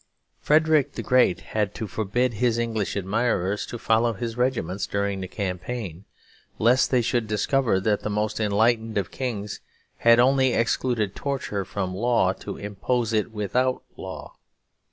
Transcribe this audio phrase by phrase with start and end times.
[0.39, 5.27] Frederick the Great had to forbid his English admirers to follow his regiments during the
[5.27, 6.05] campaign,
[6.57, 9.59] lest they should discover that the most enlightened of kings
[9.97, 14.33] had only excluded torture from law to impose it without law.